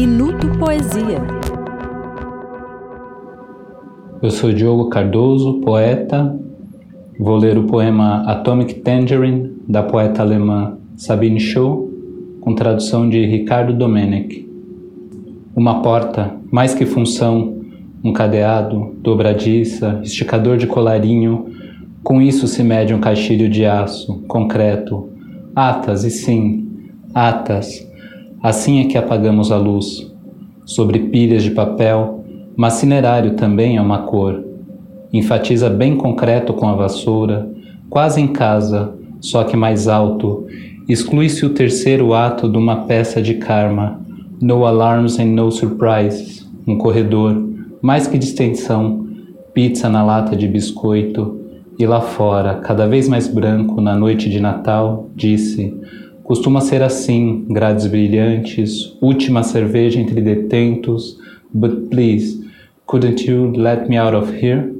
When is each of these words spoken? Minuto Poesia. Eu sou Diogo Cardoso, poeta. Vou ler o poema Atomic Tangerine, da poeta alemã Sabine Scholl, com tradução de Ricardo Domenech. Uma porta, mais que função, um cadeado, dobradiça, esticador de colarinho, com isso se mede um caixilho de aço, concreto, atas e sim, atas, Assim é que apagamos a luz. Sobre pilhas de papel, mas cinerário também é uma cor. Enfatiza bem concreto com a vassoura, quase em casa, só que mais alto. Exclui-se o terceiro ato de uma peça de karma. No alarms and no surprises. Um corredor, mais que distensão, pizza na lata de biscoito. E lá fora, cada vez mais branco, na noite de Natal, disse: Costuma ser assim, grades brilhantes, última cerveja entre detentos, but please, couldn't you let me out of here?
Minuto 0.00 0.46
Poesia. 0.60 1.20
Eu 4.22 4.30
sou 4.30 4.52
Diogo 4.52 4.88
Cardoso, 4.90 5.54
poeta. 5.54 6.38
Vou 7.18 7.36
ler 7.36 7.58
o 7.58 7.64
poema 7.64 8.22
Atomic 8.30 8.74
Tangerine, 8.74 9.56
da 9.68 9.82
poeta 9.82 10.22
alemã 10.22 10.78
Sabine 10.96 11.40
Scholl, 11.40 11.90
com 12.40 12.54
tradução 12.54 13.08
de 13.08 13.26
Ricardo 13.26 13.72
Domenech. 13.72 14.48
Uma 15.56 15.82
porta, 15.82 16.32
mais 16.48 16.74
que 16.74 16.86
função, 16.86 17.60
um 18.04 18.12
cadeado, 18.12 18.94
dobradiça, 19.00 20.00
esticador 20.04 20.58
de 20.58 20.68
colarinho, 20.68 21.46
com 22.04 22.22
isso 22.22 22.46
se 22.46 22.62
mede 22.62 22.94
um 22.94 23.00
caixilho 23.00 23.48
de 23.48 23.66
aço, 23.66 24.22
concreto, 24.28 25.08
atas 25.56 26.04
e 26.04 26.10
sim, 26.12 26.68
atas, 27.12 27.87
Assim 28.42 28.80
é 28.80 28.84
que 28.84 28.96
apagamos 28.96 29.50
a 29.50 29.56
luz. 29.56 30.12
Sobre 30.64 30.98
pilhas 31.00 31.42
de 31.42 31.50
papel, 31.50 32.24
mas 32.56 32.74
cinerário 32.74 33.34
também 33.34 33.76
é 33.76 33.80
uma 33.80 34.02
cor. 34.02 34.44
Enfatiza 35.12 35.68
bem 35.68 35.96
concreto 35.96 36.52
com 36.52 36.68
a 36.68 36.74
vassoura, 36.74 37.50
quase 37.90 38.20
em 38.20 38.28
casa, 38.28 38.94
só 39.20 39.42
que 39.42 39.56
mais 39.56 39.88
alto. 39.88 40.46
Exclui-se 40.88 41.44
o 41.44 41.50
terceiro 41.50 42.14
ato 42.14 42.48
de 42.48 42.56
uma 42.56 42.84
peça 42.84 43.20
de 43.20 43.34
karma. 43.34 44.00
No 44.40 44.64
alarms 44.64 45.18
and 45.18 45.34
no 45.34 45.50
surprises. 45.50 46.48
Um 46.66 46.78
corredor, 46.78 47.36
mais 47.82 48.06
que 48.06 48.16
distensão, 48.16 49.06
pizza 49.52 49.88
na 49.88 50.04
lata 50.04 50.36
de 50.36 50.46
biscoito. 50.46 51.40
E 51.78 51.86
lá 51.86 52.00
fora, 52.00 52.56
cada 52.56 52.86
vez 52.86 53.08
mais 53.08 53.26
branco, 53.26 53.80
na 53.80 53.96
noite 53.96 54.30
de 54.30 54.38
Natal, 54.38 55.08
disse: 55.16 55.74
Costuma 56.28 56.60
ser 56.60 56.82
assim, 56.82 57.46
grades 57.48 57.86
brilhantes, 57.86 58.94
última 59.00 59.42
cerveja 59.42 59.98
entre 59.98 60.20
detentos, 60.20 61.18
but 61.50 61.88
please, 61.88 62.46
couldn't 62.86 63.26
you 63.26 63.52
let 63.56 63.88
me 63.88 63.96
out 63.96 64.14
of 64.14 64.30
here? 64.30 64.77